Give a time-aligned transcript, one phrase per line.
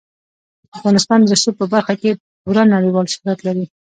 [0.77, 2.11] افغانستان د رسوب په برخه کې
[2.43, 3.65] پوره نړیوال شهرت لري.